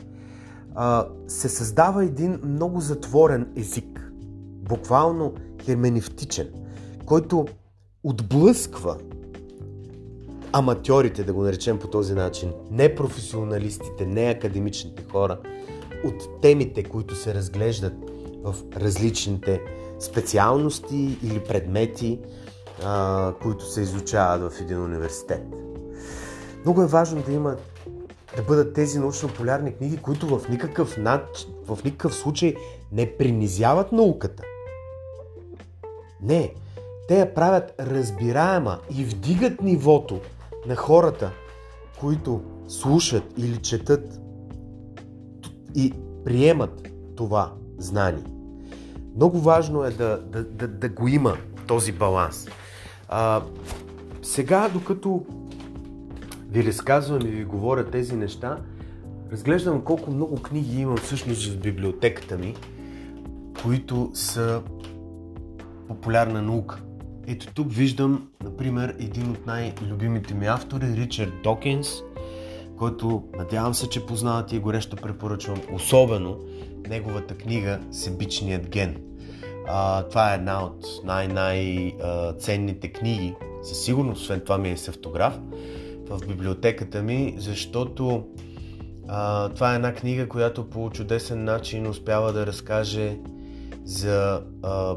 се 1.26 1.48
създава 1.48 2.04
един 2.04 2.40
много 2.44 2.80
затворен 2.80 3.52
език, 3.56 4.12
буквално 4.68 5.34
херменевтичен, 5.64 6.48
който 7.06 7.46
отблъсква 8.04 8.96
аматьорите, 10.52 11.24
да 11.24 11.32
го 11.32 11.42
наречем 11.42 11.78
по 11.78 11.88
този 11.88 12.14
начин, 12.14 12.52
не 12.70 12.94
професионалистите, 12.94 14.06
не 14.06 14.30
академичните 14.30 15.04
хора, 15.12 15.38
от 16.04 16.40
темите, 16.40 16.82
които 16.82 17.14
се 17.14 17.34
разглеждат 17.34 17.94
в 18.44 18.54
различните 18.76 19.60
специалности 20.00 21.18
или 21.22 21.40
предмети, 21.40 22.20
които 23.42 23.70
се 23.70 23.80
изучават 23.80 24.52
в 24.52 24.60
един 24.60 24.82
университет. 24.82 25.42
Много 26.64 26.82
е 26.82 26.86
важно 26.86 27.22
да 27.22 27.32
има 27.32 27.56
да 28.36 28.42
бъдат 28.42 28.74
тези 28.74 28.98
научно-полярни 28.98 29.76
книги, 29.76 29.96
които 29.96 30.38
в 30.38 30.48
никакъв, 30.48 30.96
нач... 30.96 31.46
в 31.66 31.78
никакъв 31.84 32.14
случай 32.14 32.54
не 32.92 33.16
принизяват 33.16 33.92
науката. 33.92 34.42
Не, 36.22 36.54
те 37.08 37.18
я 37.18 37.34
правят 37.34 37.74
разбираема 37.80 38.78
и 38.90 39.04
вдигат 39.04 39.62
нивото 39.62 40.20
на 40.66 40.76
хората, 40.76 41.30
които 42.00 42.42
слушат 42.68 43.24
или 43.36 43.56
четат 43.56 44.20
и 45.74 45.94
приемат 46.24 46.88
това 47.16 47.52
знание. 47.78 48.24
Много 49.16 49.38
важно 49.38 49.84
е 49.84 49.90
да, 49.90 50.18
да, 50.18 50.44
да, 50.44 50.68
да 50.68 50.88
го 50.88 51.08
има 51.08 51.36
този 51.66 51.92
баланс. 51.92 52.48
А, 53.14 53.42
сега, 54.22 54.68
докато 54.72 55.24
ви 56.50 56.64
разказвам 56.64 57.26
и 57.26 57.30
ви 57.30 57.44
говоря 57.44 57.90
тези 57.90 58.16
неща, 58.16 58.58
разглеждам 59.32 59.82
колко 59.82 60.10
много 60.10 60.42
книги 60.42 60.80
имам 60.80 60.96
всъщност 60.96 61.52
в 61.52 61.58
библиотеката 61.58 62.38
ми, 62.38 62.54
които 63.62 64.10
са 64.14 64.62
популярна 65.88 66.42
наука. 66.42 66.80
Ето 67.26 67.54
тук 67.54 67.72
виждам, 67.72 68.28
например, 68.44 68.96
един 68.98 69.30
от 69.30 69.46
най-любимите 69.46 70.34
ми 70.34 70.46
автори, 70.46 70.86
Ричард 70.96 71.32
Докинс, 71.42 71.88
който 72.76 73.24
надявам 73.38 73.74
се, 73.74 73.88
че 73.88 74.06
познавате 74.06 74.56
и 74.56 74.60
горещо 74.60 74.96
препоръчвам, 74.96 75.60
особено 75.72 76.38
неговата 76.88 77.34
книга 77.34 77.80
Себичният 77.90 78.68
ген. 78.68 79.11
А, 79.68 80.02
това 80.02 80.32
е 80.32 80.34
една 80.34 80.64
от 80.64 80.86
най-най-ценните 81.04 82.92
книги, 82.92 83.34
със 83.62 83.84
сигурност, 83.84 84.22
освен 84.22 84.40
това 84.40 84.58
ми 84.58 84.70
е 84.70 84.76
с 84.76 84.88
автограф, 84.88 85.38
в 86.08 86.20
библиотеката 86.28 87.02
ми, 87.02 87.34
защото 87.38 88.26
а, 89.08 89.48
това 89.48 89.72
е 89.72 89.74
една 89.74 89.94
книга, 89.94 90.28
която 90.28 90.70
по 90.70 90.90
чудесен 90.90 91.44
начин 91.44 91.86
успява 91.86 92.32
да 92.32 92.46
разкаже 92.46 93.18
за 93.84 94.42
а, 94.62 94.96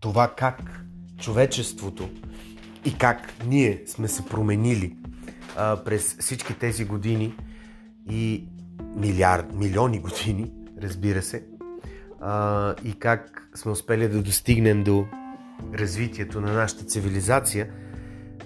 това 0.00 0.28
как 0.28 0.86
човечеството 1.18 2.08
и 2.84 2.94
как 2.94 3.34
ние 3.46 3.82
сме 3.86 4.08
се 4.08 4.26
променили 4.26 4.96
а, 5.56 5.76
през 5.84 6.16
всички 6.18 6.54
тези 6.54 6.84
години 6.84 7.34
и 8.10 8.48
милиард, 8.96 9.54
милиони 9.54 9.98
години, 9.98 10.50
разбира 10.82 11.22
се, 11.22 11.46
а, 12.20 12.74
и 12.84 12.98
как 12.98 13.48
сме 13.54 13.72
успели 13.72 14.08
да 14.08 14.22
достигнем 14.22 14.84
до 14.84 15.06
развитието 15.74 16.40
на 16.40 16.52
нашата 16.52 16.84
цивилизация. 16.84 17.68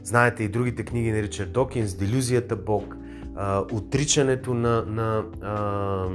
Знаете 0.02 0.44
и 0.44 0.48
другите 0.48 0.84
книги 0.84 1.12
на 1.12 1.22
Ричард 1.22 1.52
Докинс, 1.52 1.94
Делюзията 1.94 2.56
Бог, 2.56 2.96
а, 3.36 3.58
отричането 3.58 4.54
на, 4.54 4.84
на 4.86 5.24
а, 5.42 6.06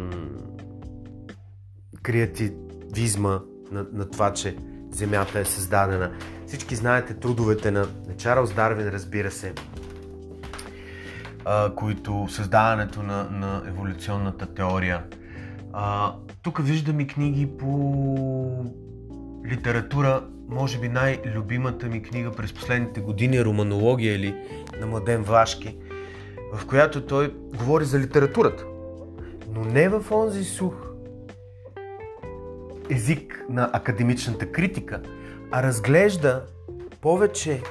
креативизма, 2.04 3.40
на, 3.72 3.86
на 3.94 4.10
това, 4.10 4.34
че 4.34 4.56
Земята 4.92 5.40
е 5.40 5.46
създадена. 5.46 6.12
Всички 6.48 6.76
знаете 6.76 7.14
трудовете 7.14 7.72
на, 7.72 7.80
на 7.80 8.16
Чарлз 8.18 8.54
Дарвин, 8.54 8.88
разбира 8.88 9.32
се, 9.32 9.54
а, 11.46 11.76
които 11.76 12.28
създаването 12.30 13.04
на, 13.04 13.24
на 13.24 13.64
еволюционната 13.68 14.54
теория. 14.54 15.04
А, 15.74 16.16
тук 16.44 16.62
виждам 16.62 17.00
и 17.00 17.08
книги 17.08 17.58
по 17.58 18.74
литература. 19.46 20.24
Може 20.50 20.80
би 20.80 20.90
най-любимата 20.90 21.86
ми 21.86 22.04
книга 22.04 22.32
през 22.32 22.54
последните 22.54 23.02
години 23.02 23.38
е 23.38 23.46
Романология 23.46 24.16
или 24.16 24.36
на 24.80 24.88
Младен 24.88 25.24
Влашки, 25.24 25.78
в 26.54 26.66
която 26.66 27.06
той 27.06 27.34
говори 27.58 27.86
за 27.86 28.00
литературата. 28.00 28.66
Но 29.54 29.66
не 29.66 29.90
в 29.90 30.12
онзи 30.12 30.44
сух 30.44 30.90
език 32.90 33.46
на 33.50 33.70
академичната 33.74 34.52
критика, 34.52 35.02
а 35.52 35.64
разглежда 35.64 36.46
повече, 37.02 37.62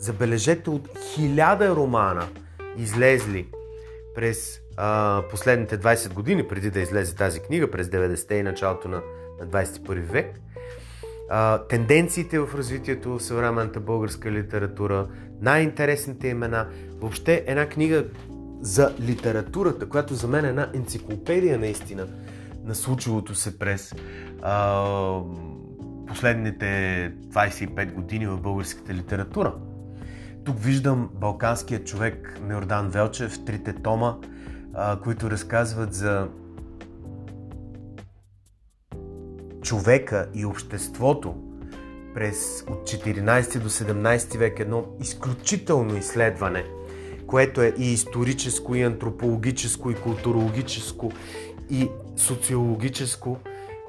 забележете, 0.00 0.70
от 0.70 0.88
хиляда 1.14 1.76
романа, 1.76 2.26
излезли 2.76 3.48
през 4.14 4.60
а, 4.80 5.22
последните 5.30 5.80
20 5.80 6.12
години, 6.12 6.48
преди 6.48 6.70
да 6.70 6.80
излезе 6.80 7.14
тази 7.14 7.40
книга, 7.40 7.70
през 7.70 7.88
90-те 7.88 8.34
и 8.34 8.42
началото 8.42 8.88
на, 8.88 9.02
на 9.40 9.46
21 9.46 10.00
век, 10.00 10.40
а, 11.30 11.58
тенденциите 11.58 12.38
в 12.38 12.48
развитието 12.54 13.18
в 13.18 13.22
съвременната 13.22 13.80
българска 13.80 14.32
литература, 14.32 15.08
най-интересните 15.40 16.28
имена, 16.28 16.68
въобще 17.00 17.44
една 17.46 17.68
книга 17.68 18.04
за 18.60 18.94
литературата, 19.00 19.88
която 19.88 20.14
за 20.14 20.28
мен 20.28 20.44
е 20.44 20.48
една 20.48 20.70
енциклопедия 20.74 21.58
наистина 21.58 22.06
на 22.64 22.74
случилото 22.74 23.34
се 23.34 23.58
през 23.58 23.94
а, 24.42 25.20
последните 26.06 26.66
25 27.28 27.92
години 27.92 28.26
в 28.26 28.40
българската 28.40 28.94
литература. 28.94 29.54
Тук 30.44 30.60
виждам 30.60 31.10
балканският 31.14 31.86
човек 31.86 32.40
Меордан 32.42 32.88
Велчев, 32.88 33.44
трите 33.44 33.72
тома, 33.72 34.16
а, 34.74 35.00
които 35.00 35.30
разказват 35.30 35.94
за 35.94 36.28
човека 39.62 40.28
и 40.34 40.46
обществото 40.46 41.34
през 42.14 42.64
от 42.70 42.88
14 42.88 43.58
до 43.58 43.68
17 43.68 44.38
век 44.38 44.60
едно 44.60 44.84
изключително 45.00 45.96
изследване, 45.96 46.64
което 47.26 47.62
е 47.62 47.74
и 47.78 47.92
историческо, 47.92 48.74
и 48.74 48.82
антропологическо, 48.82 49.90
и 49.90 49.94
културологическо, 49.94 51.12
и 51.70 51.88
социологическо, 52.16 53.36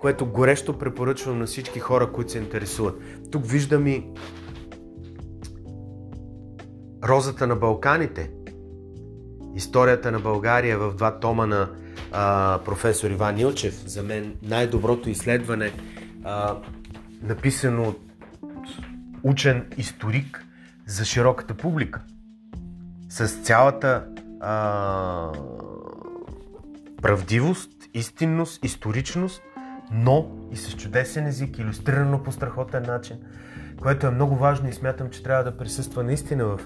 което 0.01 0.25
горещо 0.25 0.77
препоръчвам 0.77 1.39
на 1.39 1.45
всички 1.45 1.79
хора, 1.79 2.11
които 2.11 2.31
се 2.31 2.37
интересуват. 2.37 3.01
Тук 3.31 3.45
виждам 3.45 3.87
и 3.87 4.05
Розата 7.03 7.47
на 7.47 7.55
Балканите, 7.55 8.31
историята 9.55 10.11
на 10.11 10.19
България 10.19 10.77
в 10.77 10.93
два 10.93 11.19
тома 11.19 11.45
на 11.45 11.69
а, 12.11 12.59
професор 12.65 13.09
Иван 13.09 13.39
Илчев. 13.39 13.73
За 13.73 14.03
мен 14.03 14.35
най-доброто 14.43 15.09
изследване, 15.09 15.71
а, 16.23 16.55
написано 17.21 17.83
от 17.83 17.99
учен 19.23 19.65
историк 19.77 20.45
за 20.85 21.05
широката 21.05 21.53
публика. 21.53 22.01
С 23.09 23.27
цялата 23.27 24.05
а, 24.39 25.31
правдивост, 27.01 27.71
истинност, 27.93 28.65
историчност, 28.65 29.41
но 29.91 30.31
и 30.51 30.55
с 30.55 30.75
чудесен 30.75 31.27
език, 31.27 31.57
иллюстрирано 31.57 32.23
по 32.23 32.31
страхотен 32.31 32.83
начин, 32.83 33.17
което 33.81 34.07
е 34.07 34.11
много 34.11 34.35
важно 34.35 34.69
и 34.69 34.73
смятам, 34.73 35.09
че 35.09 35.23
трябва 35.23 35.43
да 35.43 35.57
присъства 35.57 36.03
наистина 36.03 36.45
в 36.45 36.59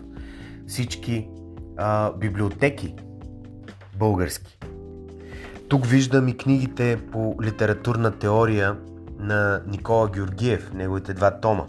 всички 0.68 1.28
а, 1.77 2.13
библиотеки 2.13 2.96
български. 3.98 4.60
Тук 5.70 5.86
виждам 5.86 6.27
и 6.27 6.38
книгите 6.38 7.00
по 7.12 7.36
литературна 7.42 8.12
теория 8.12 8.77
на 9.20 9.62
Никола 9.68 10.10
Георгиев, 10.10 10.74
неговите 10.74 11.13
два 11.13 11.39
тома. 11.39 11.65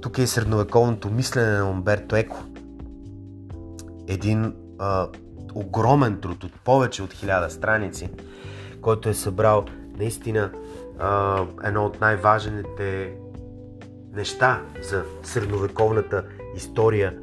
Тук 0.00 0.18
е 0.18 0.22
и 0.22 0.26
средновековното 0.26 1.10
мислене 1.10 1.58
на 1.58 1.70
Умберто 1.70 2.16
Еко. 2.16 2.36
Един 4.08 4.54
а, 4.78 5.08
огромен 5.54 6.20
труд 6.20 6.44
от 6.44 6.52
повече 6.52 7.02
от 7.02 7.12
хиляда 7.12 7.50
страници, 7.50 8.08
който 8.80 9.08
е 9.08 9.14
събрал 9.14 9.64
наистина 9.98 10.50
а, 10.98 11.42
едно 11.64 11.86
от 11.86 12.00
най-важните 12.00 13.14
неща 14.12 14.62
за 14.82 15.04
средновековната 15.22 16.24
история, 16.56 17.14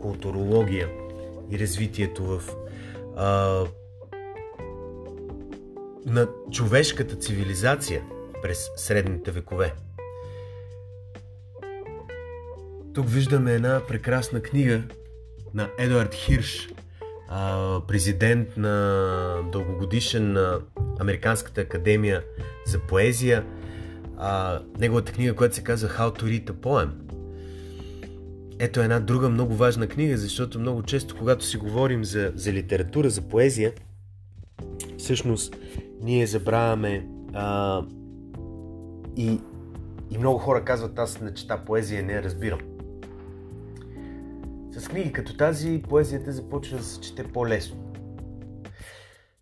културология 0.00 0.88
и 1.50 1.58
развитието 1.58 2.24
в 2.24 2.42
а, 3.16 3.64
на 6.06 6.28
човешката 6.52 7.16
цивилизация 7.16 8.02
през 8.42 8.68
средните 8.76 9.30
векове. 9.30 9.74
Тук 12.94 13.08
виждаме 13.08 13.54
една 13.54 13.80
прекрасна 13.88 14.40
книга 14.42 14.82
на 15.54 15.68
Едуард 15.78 16.14
Хирш, 16.14 16.68
президент 17.88 18.56
на 18.56 19.42
дългогодишен 19.52 20.32
на 20.32 20.60
Американската 21.00 21.60
академия 21.60 22.22
за 22.66 22.78
поезия. 22.78 23.44
Неговата 24.78 25.12
книга, 25.12 25.34
която 25.34 25.54
се 25.54 25.64
казва 25.64 25.88
How 25.88 26.20
to 26.20 26.22
Read 26.22 26.50
a 26.50 26.52
Poem. 26.52 27.09
Ето 28.62 28.80
една 28.80 29.00
друга 29.00 29.28
много 29.28 29.54
важна 29.54 29.86
книга, 29.86 30.16
защото 30.16 30.60
много 30.60 30.82
често, 30.82 31.16
когато 31.18 31.44
си 31.44 31.56
говорим 31.56 32.04
за, 32.04 32.32
за 32.34 32.52
литература, 32.52 33.10
за 33.10 33.22
поезия, 33.22 33.72
всъщност 34.98 35.56
ние 36.02 36.26
забравяме 36.26 37.06
а, 37.34 37.82
и, 39.16 39.40
и 40.10 40.18
много 40.18 40.38
хора 40.38 40.64
казват, 40.64 40.98
аз 40.98 41.20
не 41.20 41.34
чета 41.34 41.64
поезия, 41.66 42.02
не 42.02 42.12
я 42.12 42.22
разбирам. 42.22 42.58
С 44.72 44.88
книги 44.88 45.12
като 45.12 45.36
тази 45.36 45.82
поезията 45.88 46.32
започва 46.32 46.78
да 46.78 46.84
се 46.84 47.00
чете 47.00 47.24
по-лесно. 47.24 47.92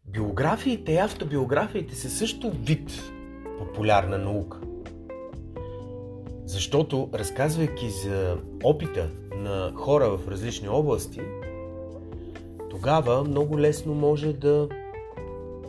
Биографиите 0.05 0.93
и 0.93 0.97
автобиографиите 0.97 1.95
са 1.95 2.11
също 2.11 2.51
вид 2.51 3.03
популярна 3.59 4.19
наука. 4.19 4.68
Защото, 6.49 7.11
разказвайки 7.15 7.91
за 7.91 8.37
опита 8.65 9.11
на 9.37 9.73
хора 9.75 10.17
в 10.17 10.29
различни 10.29 10.69
области, 10.69 11.21
тогава 12.71 13.25
много 13.25 13.61
лесно 13.61 13.95
може 13.95 14.33
да 14.33 14.69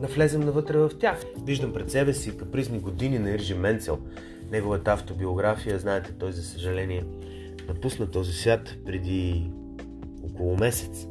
навлезем 0.01 0.41
навътре 0.41 0.77
в 0.77 0.91
тях. 0.99 1.23
Виждам 1.45 1.73
пред 1.73 1.91
себе 1.91 2.13
си 2.13 2.37
капризни 2.37 2.79
години 2.79 3.19
на 3.19 3.31
Иржи 3.31 3.53
Менцел. 3.53 3.99
Неговата 4.51 4.91
автобиография, 4.91 5.79
знаете, 5.79 6.11
той 6.19 6.31
за 6.31 6.43
съжаление 6.43 7.03
напусна 7.67 8.11
този 8.11 8.33
свят 8.33 8.75
преди 8.85 9.51
около 10.23 10.57
месец. 10.57 11.07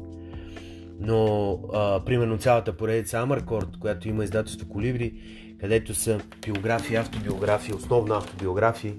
Но, 0.99 1.51
а, 1.73 2.05
примерно, 2.05 2.37
цялата 2.37 2.77
поредица 2.77 3.17
Амаркорд, 3.19 3.79
която 3.79 4.09
има 4.09 4.23
издателство 4.23 4.69
Колибри, 4.69 5.13
където 5.59 5.95
са 5.95 6.19
биографии, 6.45 6.95
автобиографии, 6.95 7.73
основно 7.73 8.15
автобиографии 8.15 8.93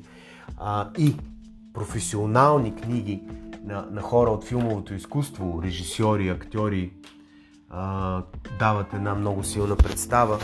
а, 0.58 0.90
и 0.98 1.16
професионални 1.72 2.76
книги 2.76 3.22
на, 3.64 3.86
на 3.90 4.00
хора 4.02 4.30
от 4.30 4.44
филмовото 4.44 4.94
изкуство, 4.94 5.60
режисьори, 5.64 6.28
актьори, 6.28 6.92
а, 7.70 8.22
дават 8.58 8.94
една 8.94 9.14
много 9.14 9.44
силна 9.44 9.76
представа 9.76 10.38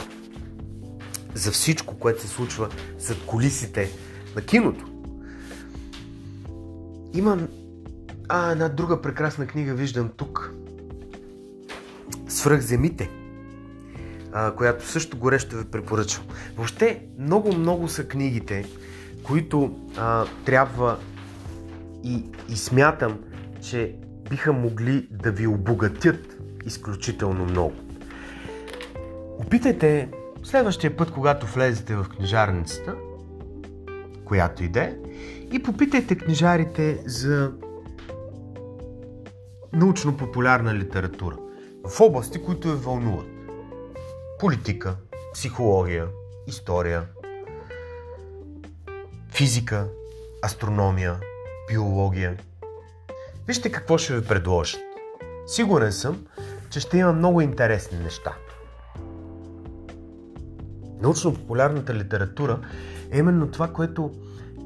за 1.34 1.50
всичко, 1.50 1.98
което 1.98 2.22
се 2.22 2.28
случва 2.28 2.68
зад 2.98 3.26
колисите 3.26 3.90
на 4.36 4.42
киното. 4.42 4.86
Имам 7.14 7.48
а, 8.28 8.50
една 8.50 8.68
друга 8.68 9.02
прекрасна 9.02 9.46
книга 9.46 9.74
виждам 9.74 10.10
тук. 10.16 10.52
Свръхземите, 12.28 13.10
а, 14.32 14.52
която 14.52 14.86
също 14.86 15.18
горещо 15.18 15.56
ви 15.56 15.64
препоръчвам. 15.64 16.26
Въобще, 16.56 17.06
много-много 17.18 17.88
са 17.88 18.08
книгите, 18.08 18.64
които 19.26 19.76
а, 19.96 20.24
трябва 20.44 20.98
и, 22.04 22.24
и 22.48 22.56
смятам, 22.56 23.18
че 23.62 23.96
биха 24.30 24.52
могли 24.52 25.08
да 25.10 25.32
ви 25.32 25.46
обогатят 25.46 26.36
изключително 26.66 27.44
много. 27.44 27.74
Опитайте 29.38 30.08
следващия 30.42 30.96
път, 30.96 31.10
когато 31.10 31.46
влезете 31.46 31.96
в 31.96 32.06
книжарницата, 32.16 32.94
която 34.24 34.64
иде, 34.64 34.98
и 35.52 35.62
попитайте 35.62 36.18
книжарите 36.18 37.02
за 37.06 37.52
научно-популярна 39.72 40.74
литература 40.74 41.36
в 41.88 42.00
области, 42.00 42.42
които 42.42 42.68
я 42.68 42.74
вълнуват. 42.74 43.26
Политика, 44.38 44.96
психология, 45.32 46.06
история, 46.46 47.02
физика, 49.36 49.86
астрономия, 50.44 51.20
биология. 51.68 52.36
Вижте 53.46 53.72
какво 53.72 53.98
ще 53.98 54.20
ви 54.20 54.26
предложат. 54.26 54.80
Сигурен 55.46 55.92
съм, 55.92 56.26
че 56.70 56.80
ще 56.80 56.98
има 56.98 57.12
много 57.12 57.40
интересни 57.40 57.98
неща. 57.98 58.34
Научно-популярната 61.00 61.94
литература 61.94 62.60
е 63.10 63.18
именно 63.18 63.50
това, 63.50 63.72
което 63.72 64.10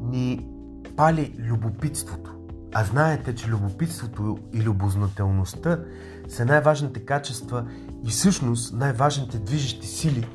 ни 0.01 0.49
пали 0.97 1.35
любопитството. 1.39 2.31
А 2.73 2.85
знаете, 2.85 3.35
че 3.35 3.49
любопитството 3.49 4.39
и 4.53 4.63
любознателността 4.63 5.79
са 6.29 6.45
най-важните 6.45 7.05
качества 7.05 7.67
и 8.07 8.11
всъщност 8.11 8.75
най-важните 8.75 9.39
движещи 9.39 9.87
сили 9.87 10.29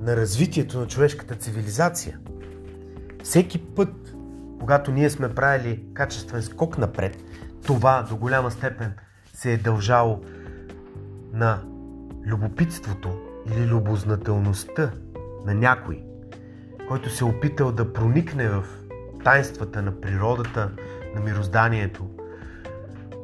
на 0.00 0.16
развитието 0.16 0.78
на 0.78 0.86
човешката 0.86 1.34
цивилизация. 1.34 2.18
Всеки 3.22 3.58
път, 3.58 4.16
когато 4.60 4.92
ние 4.92 5.10
сме 5.10 5.34
правили 5.34 5.84
качествен 5.94 6.42
скок 6.42 6.78
напред, 6.78 7.16
това 7.66 8.06
до 8.08 8.16
голяма 8.16 8.50
степен 8.50 8.92
се 9.34 9.52
е 9.52 9.56
дължало 9.56 10.20
на 11.32 11.62
любопитството 12.26 13.08
или 13.46 13.66
любознателността 13.66 14.90
на 15.46 15.54
някой, 15.54 16.04
който 16.88 17.10
се 17.10 17.24
е 17.24 17.26
опитал 17.26 17.72
да 17.72 17.92
проникне 17.92 18.48
в 18.48 18.64
тайнствата 19.24 19.82
на 19.82 20.00
природата, 20.00 20.70
на 21.14 21.20
мирозданието, 21.20 22.10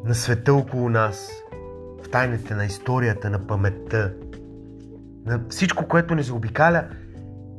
на 0.05 0.15
света 0.15 0.55
около 0.55 0.89
нас, 0.89 1.31
в 2.05 2.11
тайните 2.11 2.55
на 2.55 2.65
историята, 2.65 3.31
на 3.31 3.47
паметта, 3.47 4.13
на 5.27 5.41
всичко, 5.49 5.89
което 5.89 6.15
ни 6.15 6.23
заобикаля 6.23 6.85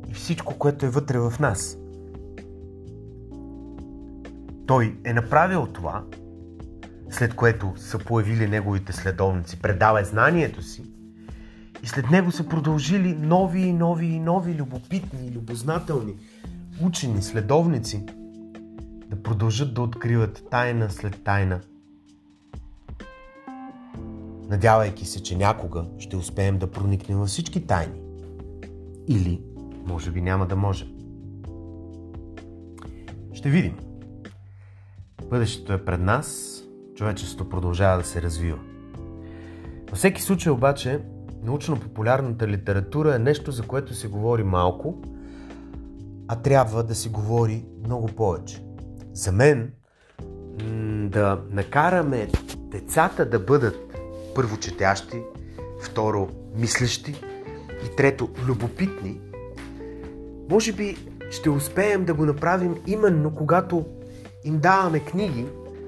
и 0.08 0.14
всичко, 0.14 0.58
което 0.58 0.86
е 0.86 0.90
вътре 0.90 1.18
в 1.18 1.34
нас. 1.40 1.79
Той 4.70 4.96
е 5.04 5.12
направил 5.12 5.66
това, 5.66 6.04
след 7.10 7.34
което 7.34 7.72
са 7.76 7.98
появили 7.98 8.48
неговите 8.48 8.92
следовници, 8.92 9.60
предава 9.62 10.04
знанието 10.04 10.62
си 10.62 10.82
и 11.82 11.86
след 11.86 12.10
него 12.10 12.32
са 12.32 12.48
продължили 12.48 13.14
нови 13.14 13.60
и 13.60 13.72
нови 13.72 14.06
и 14.06 14.20
нови 14.20 14.54
любопитни 14.54 15.26
и 15.26 15.30
любознателни 15.30 16.14
учени, 16.82 17.22
следовници– 17.22 18.06
да 19.10 19.22
продължат 19.22 19.74
да 19.74 19.82
откриват 19.82 20.44
тайна 20.50 20.90
след 20.90 21.24
тайна. 21.24 21.60
надявайки 24.48 25.04
се, 25.04 25.22
че 25.22 25.36
някога 25.36 25.84
ще 25.98 26.16
успеем 26.16 26.58
да 26.58 26.70
проникнем 26.70 27.18
във 27.18 27.28
всички 27.28 27.66
тайни. 27.66 28.00
Или, 29.08 29.42
може 29.86 30.10
би, 30.10 30.20
няма 30.20 30.46
да 30.46 30.56
можем. 30.56 30.88
Ще 33.32 33.50
видим. 33.50 33.89
Бъдещето 35.30 35.72
е 35.72 35.84
пред 35.84 36.00
нас, 36.00 36.58
човечеството 36.94 37.48
продължава 37.48 37.98
да 37.98 38.04
се 38.04 38.22
развива. 38.22 38.58
Във 39.90 39.98
всеки 39.98 40.22
случай 40.22 40.52
обаче, 40.52 41.00
научно-популярната 41.42 42.46
литература 42.46 43.14
е 43.14 43.18
нещо, 43.18 43.50
за 43.50 43.62
което 43.62 43.94
се 43.94 44.08
говори 44.08 44.42
малко, 44.42 45.02
а 46.28 46.36
трябва 46.36 46.82
да 46.82 46.94
се 46.94 47.08
говори 47.08 47.64
много 47.84 48.06
повече. 48.06 48.64
За 49.12 49.32
мен, 49.32 49.72
да 51.08 51.42
накараме 51.50 52.28
децата 52.56 53.26
да 53.26 53.38
бъдат 53.38 53.96
първо 54.34 54.56
четящи, 54.56 55.22
второ 55.82 56.28
мислещи 56.56 57.14
и 57.86 57.96
трето 57.96 58.28
любопитни, 58.46 59.20
може 60.50 60.72
би 60.72 60.96
ще 61.30 61.50
успеем 61.50 62.04
да 62.04 62.14
го 62.14 62.24
направим 62.24 62.76
именно 62.86 63.34
когато 63.34 63.86
им 64.44 64.58
даваме 64.58 65.00
книги 65.00 65.46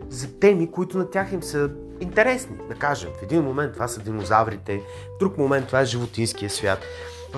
за 0.08 0.38
теми, 0.38 0.70
които 0.70 0.98
на 0.98 1.10
тях 1.10 1.32
им 1.32 1.42
са 1.42 1.70
интересни. 2.00 2.56
Да 2.68 2.74
кажем, 2.74 3.10
в 3.20 3.22
един 3.22 3.42
момент 3.42 3.72
това 3.72 3.88
са 3.88 4.00
динозаврите, 4.00 4.78
в 5.16 5.18
друг 5.18 5.38
момент 5.38 5.66
това 5.66 5.80
е 5.80 5.84
животинския 5.84 6.50
свят, 6.50 6.78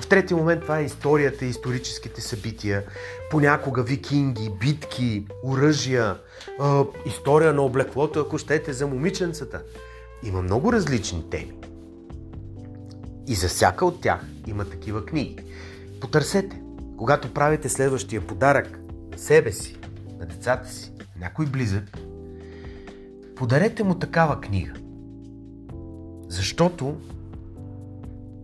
в 0.01 0.07
трети 0.07 0.33
момент 0.33 0.61
това 0.61 0.79
е 0.79 0.83
историята 0.83 1.45
и 1.45 1.49
историческите 1.49 2.21
събития, 2.21 2.83
понякога 3.31 3.83
викинги, 3.83 4.51
битки, 4.59 5.25
оръжия, 5.43 6.17
история 7.05 7.53
на 7.53 7.61
облеклото, 7.61 8.19
ако 8.19 8.37
щете, 8.37 8.73
за 8.73 8.87
момиченцата. 8.87 9.61
Има 10.23 10.41
много 10.41 10.73
различни 10.73 11.29
теми. 11.29 11.53
И 13.27 13.35
за 13.35 13.47
всяка 13.47 13.85
от 13.85 14.01
тях 14.01 14.21
има 14.47 14.65
такива 14.65 15.05
книги. 15.05 15.43
Потърсете. 16.01 16.61
Когато 16.97 17.33
правите 17.33 17.69
следващия 17.69 18.27
подарък 18.27 18.79
на 19.11 19.17
себе 19.17 19.51
си, 19.51 19.77
на 20.19 20.25
децата 20.25 20.69
си, 20.69 20.91
някой 21.19 21.45
близък, 21.45 21.97
подарете 23.35 23.83
му 23.83 23.95
такава 23.95 24.41
книга. 24.41 24.73
Защото, 26.27 26.97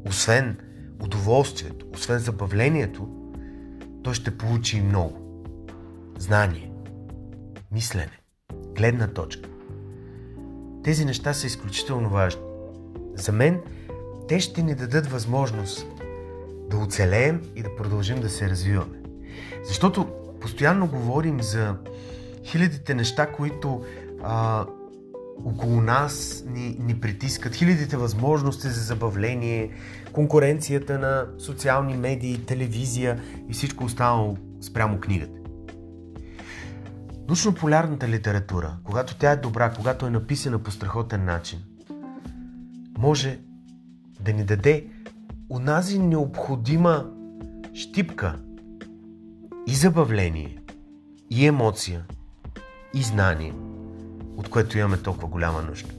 освен 0.07 0.57
удоволствието, 1.03 1.85
освен 1.93 2.19
забавлението, 2.19 3.09
той 4.03 4.13
ще 4.13 4.37
получи 4.37 4.77
и 4.77 4.81
много. 4.81 5.43
Знание, 6.17 6.71
мислене, 7.71 8.19
гледна 8.75 9.07
точка. 9.07 9.49
Тези 10.83 11.05
неща 11.05 11.33
са 11.33 11.47
изключително 11.47 12.09
важни. 12.09 12.41
За 13.15 13.31
мен 13.31 13.61
те 14.27 14.39
ще 14.39 14.63
ни 14.63 14.75
дадат 14.75 15.07
възможност 15.07 15.87
да 16.69 16.77
оцелеем 16.77 17.41
и 17.55 17.63
да 17.63 17.75
продължим 17.75 18.21
да 18.21 18.29
се 18.29 18.49
развиваме. 18.49 18.97
Защото 19.63 20.07
постоянно 20.41 20.87
говорим 20.87 21.41
за 21.41 21.75
хилядите 22.45 22.93
неща, 22.93 23.31
които 23.31 23.83
а, 24.23 24.65
около 25.45 25.81
нас 25.81 26.43
ни, 26.47 26.77
ни 26.79 26.99
притискат, 26.99 27.55
хилядите 27.55 27.97
възможности 27.97 28.67
за 28.67 28.81
забавление, 28.81 29.71
конкуренцията 30.13 30.99
на 30.99 31.25
социални 31.39 31.97
медии, 31.97 32.45
телевизия 32.45 33.19
и 33.49 33.53
всичко 33.53 33.83
останало 33.83 34.37
спрямо 34.61 34.99
книгата. 34.99 35.39
Научно-полярната 37.27 38.07
литература, 38.07 38.77
когато 38.83 39.15
тя 39.15 39.31
е 39.31 39.35
добра, 39.35 39.73
когато 39.73 40.05
е 40.05 40.09
написана 40.09 40.59
по 40.59 40.71
страхотен 40.71 41.25
начин, 41.25 41.59
може 42.97 43.39
да 44.19 44.33
ни 44.33 44.43
даде 44.43 44.85
унази 45.49 45.99
необходима 45.99 47.05
щипка 47.73 48.39
и 49.67 49.75
забавление, 49.75 50.57
и 51.29 51.45
емоция, 51.47 52.05
и 52.93 53.03
знание, 53.03 53.53
от 54.37 54.49
което 54.49 54.77
имаме 54.77 54.97
толкова 54.97 55.27
голяма 55.27 55.61
нужда. 55.61 55.93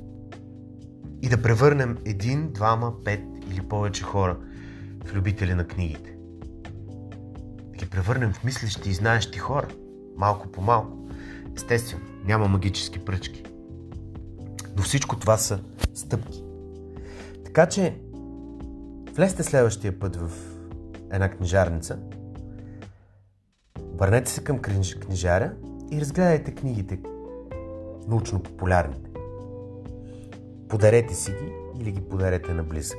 И 1.23 1.29
да 1.29 1.43
превърнем 1.43 1.99
един, 2.05 2.53
двама, 2.53 3.05
пет 3.05 3.21
или 3.51 3.63
повече 3.69 4.03
хора 4.03 4.37
в 5.05 5.15
любители 5.15 5.55
на 5.55 5.67
книгите. 5.67 6.17
Да 7.71 7.77
ги 7.77 7.91
превърнем 7.91 8.33
в 8.33 8.45
мислещи 8.45 8.91
и 8.91 8.95
знаещи 8.95 9.39
хора, 9.39 9.69
малко 10.17 10.49
по 10.49 10.61
малко. 10.61 11.09
Естествено, 11.57 12.05
няма 12.25 12.49
магически 12.49 13.05
пръчки. 13.05 13.45
Но 14.77 14.83
всичко 14.83 15.19
това 15.19 15.37
са 15.37 15.61
стъпки. 15.95 16.45
Така 17.45 17.67
че, 17.69 17.99
влезте 19.15 19.43
следващия 19.43 19.99
път 19.99 20.17
в 20.17 20.31
една 21.13 21.29
книжарница, 21.31 21.99
върнете 23.79 24.31
се 24.31 24.45
към 24.45 24.59
книжаря 25.07 25.53
и 25.93 26.01
разгледайте 26.01 26.55
книгите, 26.55 26.99
научно-популярните. 28.09 29.11
Подарете 30.69 31.15
си 31.15 31.33
ги 31.33 31.53
или 31.81 31.93
ги 31.93 32.01
подарете 32.01 32.55
на 32.55 32.63
близък. 32.63 32.99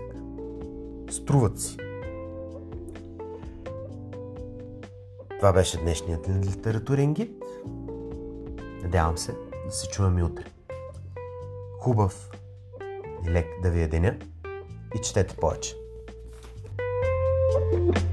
Струват 1.09 1.59
си. 1.59 1.77
Това 5.29 5.53
беше 5.53 5.77
днешният 5.77 6.29
литературен 6.29 7.13
гид. 7.13 7.43
Надявам 8.83 9.17
се 9.17 9.35
да 9.65 9.71
се 9.71 9.87
чуем 9.87 10.17
и 10.17 10.23
утре. 10.23 10.45
Хубав 11.79 12.29
и 13.27 13.31
лек 13.31 13.47
да 13.63 13.69
ви 13.69 13.81
е 13.81 13.87
деня 13.87 14.17
и 14.95 15.01
четете 15.01 15.35
повече. 15.35 15.75
thank 17.71 17.97
you 17.97 18.12